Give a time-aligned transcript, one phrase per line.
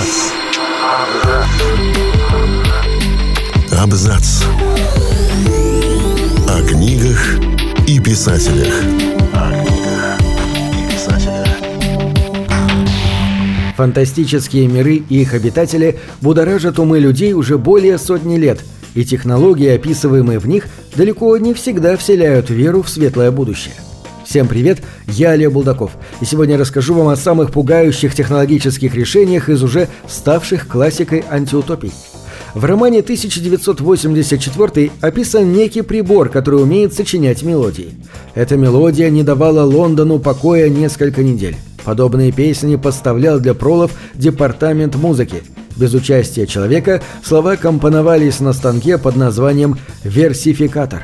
[0.00, 0.32] Абзац.
[3.78, 4.44] Абзац.
[6.48, 7.36] О книгах
[7.86, 8.72] и писателях.
[13.76, 18.60] Фантастические миры и их обитатели будоражат умы людей уже более сотни лет,
[18.94, 23.74] и технологии, описываемые в них, далеко не всегда вселяют веру в светлое будущее.
[24.30, 24.78] Всем привет,
[25.08, 25.90] я Олег Булдаков,
[26.20, 31.90] и сегодня расскажу вам о самых пугающих технологических решениях из уже ставших классикой антиутопий.
[32.54, 37.92] В романе 1984 описан некий прибор, который умеет сочинять мелодии.
[38.36, 41.56] Эта мелодия не давала Лондону покоя несколько недель.
[41.84, 45.42] Подобные песни поставлял для пролов департамент музыки.
[45.74, 51.02] Без участия человека слова компоновались на станке под названием «версификатор».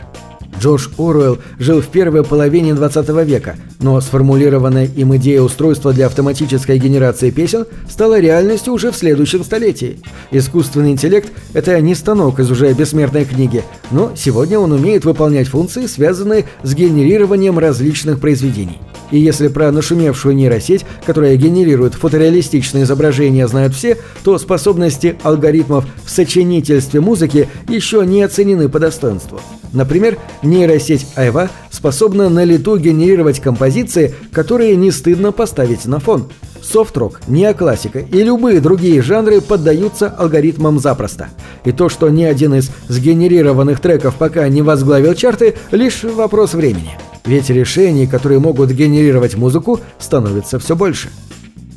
[0.60, 6.79] Джордж Оруэлл жил в первой половине 20 века, но сформулированная им идея устройства для автоматической
[6.79, 10.01] генерации песен стала реальностью уже в следующем столетии.
[10.30, 15.87] Искусственный интеллект– это не станок из уже бессмертной книги, но сегодня он умеет выполнять функции,
[15.87, 18.80] связанные с генерированием различных произведений.
[19.10, 26.10] И если про нашумевшую нейросеть, которая генерирует фотореалистичные изображения, знают все, то способности алгоритмов в
[26.10, 29.40] сочинительстве музыки еще не оценены по достоинству.
[29.73, 36.29] Например, нейросеть Айва способна на лету генерировать композиции, которые не стыдно поставить на фон.
[36.62, 41.29] Софт-рок, неоклассика и любые другие жанры поддаются алгоритмам запросто.
[41.65, 46.96] И то, что ни один из сгенерированных треков пока не возглавил чарты, лишь вопрос времени.
[47.27, 51.10] Ведь решений, которые могут генерировать музыку, становится все больше.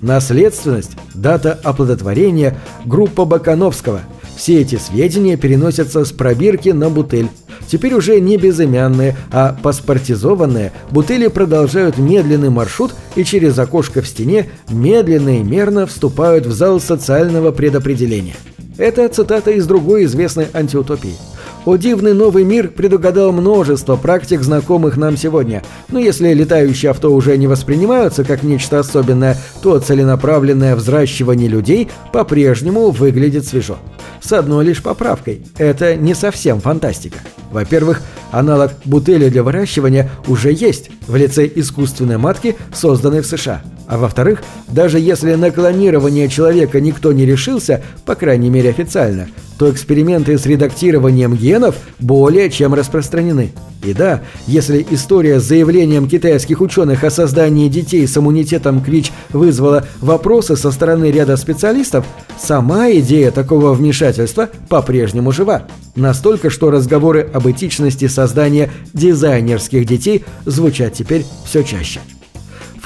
[0.01, 4.01] Наследственность, дата оплодотворения, группа Бакановского–
[4.39, 7.27] все эти сведения переносятся с пробирки на бутыль.
[7.67, 14.49] Теперь уже не безымянные, а паспортизованные, бутыли продолжают медленный маршрут и через окошко в стене
[14.69, 18.37] медленно и мерно вступают в зал социального предопределения.
[18.77, 21.15] Это цитата из другой известной антиутопии–
[21.65, 25.63] о дивный новый мир предугадал множество практик, знакомых нам сегодня.
[25.89, 32.91] Но если летающие авто уже не воспринимаются как нечто особенное, то целенаправленное взращивание людей по-прежнему
[32.91, 33.77] выглядит свежо.
[34.21, 35.43] С одной лишь поправкой.
[35.57, 37.19] Это не совсем фантастика.
[37.51, 38.01] Во-первых,
[38.31, 43.61] аналог бутыли для выращивания уже есть в лице искусственной матки, созданной в США.
[43.89, 49.27] А во-вторых, даже если на клонирование человека никто не решился, по крайней мере официально,
[49.57, 53.51] то эксперименты с редактированием генов более чем распространены.
[53.83, 59.11] И да, если история с заявлением китайских ученых о создании детей с иммунитетом к ВИЧ
[59.29, 62.05] вызвала вопросы со стороны ряда специалистов,
[62.39, 65.63] сама идея такого вмешательства по-прежнему жива.
[65.95, 72.01] Настолько, что разговоры об этичности создания дизайнерских детей звучат теперь все чаще.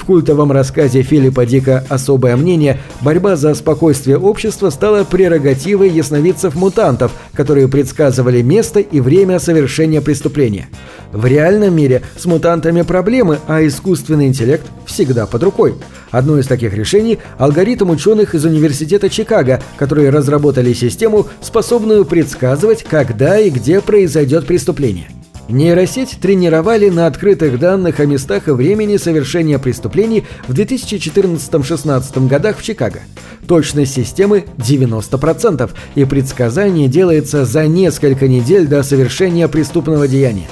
[0.04, 7.68] В культовом рассказе Филиппа Дика «Особое мнение» борьба за спокойствие общества стала прерогативой ясновидцев-мутантов, которые
[7.68, 10.68] предсказывали место и время совершения преступления.
[11.10, 15.74] В реальном мире с мутантами проблемы, а искусственный интеллект всегда под рукой.
[16.10, 23.40] Одно из таких решений– алгоритм ученых из Университета Чикаго, которые разработали систему, способную предсказывать, когда
[23.40, 25.08] и где произойдет преступление.
[25.48, 32.62] Нейросеть тренировали на открытых данных о местах и времени совершения преступлений в 2014-16 годах в
[32.62, 33.00] Чикаго.
[33.46, 40.48] Точность системы 90%, и предсказание делается за несколько недель до совершения преступного деяния.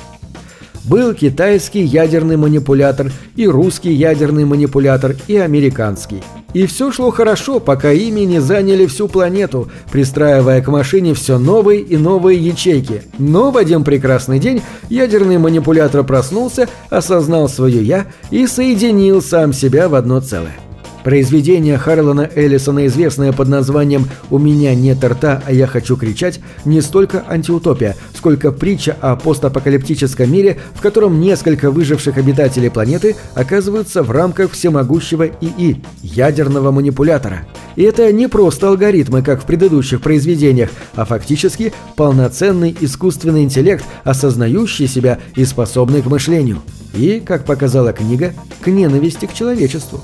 [0.84, 6.22] Был китайский ядерный манипулятор, и русский ядерный манипулятор, и американский.
[6.54, 11.80] И все шло хорошо, пока ими не заняли всю планету, пристраивая к машине все новые
[11.80, 13.02] и новые ячейки.
[13.18, 14.60] Но в один прекрасный день
[14.90, 20.56] ядерный манипулятор проснулся, осознал свое «я» и соединил сам себя в одно целое.
[21.04, 26.80] Произведение Харлана Эллисона, известное под названием «У меня нет рта, а я хочу кричать», не
[26.80, 34.12] столько антиутопия, сколько притча о постапокалиптическом мире, в котором несколько выживших обитателей планеты оказываются в
[34.12, 37.46] рамках всемогущего ИИ– ядерного манипулятора.
[37.74, 44.86] И это не просто алгоритмы, как в предыдущих произведениях, а фактически полноценный искусственный интеллект, осознающий
[44.86, 46.62] себя и способный к мышлению.
[46.94, 50.00] И, как показала книга, к ненависти к человечеству.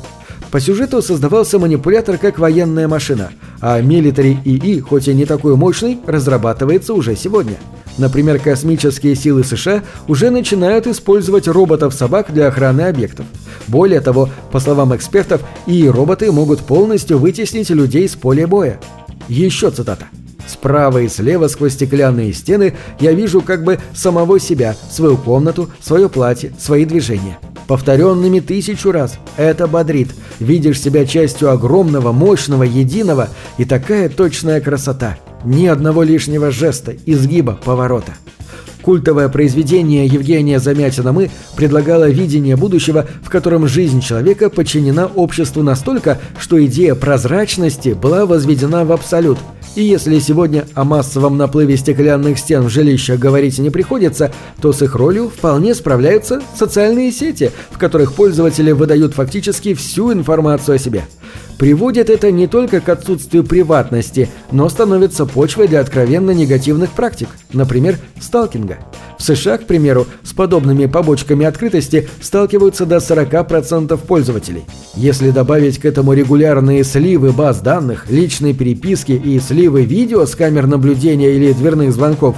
[0.50, 3.30] По сюжету создавался манипулятор как военная машина,
[3.60, 7.56] а Military ИИ, хоть и не такой мощный, разрабатывается уже сегодня.
[7.98, 13.26] Например, космические силы США уже начинают использовать роботов-собак для охраны объектов.
[13.66, 18.80] Более того, по словам экспертов, и роботы могут полностью вытеснить людей с поля боя.
[19.28, 20.06] Еще цитата.
[20.46, 26.08] Справа и слева сквозь стеклянные стены я вижу как бы самого себя, свою комнату, свое
[26.08, 27.38] платье, свои движения.
[27.68, 29.18] Повторенными тысячу раз.
[29.36, 30.08] Это бодрит.
[30.40, 33.28] Видишь себя частью огромного, мощного, единого
[33.58, 35.18] и такая точная красота.
[35.44, 38.14] Ни одного лишнего жеста, изгиба, поворота.
[38.80, 46.18] Культовое произведение Евгения Замятина «Мы» предлагало видение будущего, в котором жизнь человека подчинена обществу настолько,
[46.40, 49.38] что идея прозрачности была возведена в абсолют–
[49.78, 54.82] и если сегодня о массовом наплыве стеклянных стен в жилищах говорить не приходится, то с
[54.82, 61.04] их ролью вполне справляются социальные сети, в которых пользователи выдают фактически всю информацию о себе.
[61.58, 67.98] Приводит это не только к отсутствию приватности, но становится почвой для откровенно негативных практик, например,
[68.20, 68.78] сталкинга.
[69.18, 74.64] В США, к примеру, с подобными побочками открытости сталкиваются до 40% пользователей.
[74.94, 80.66] Если добавить к этому регулярные сливы баз данных, личные переписки и сливы видео с камер
[80.66, 82.36] наблюдения или дверных звонков,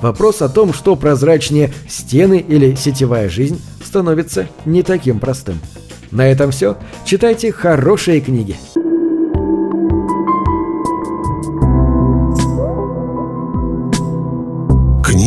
[0.00, 5.58] вопрос о том, что прозрачнее стены или сетевая жизнь, становится не таким простым.
[6.12, 6.76] На этом все.
[7.04, 8.56] Читайте хорошие книги.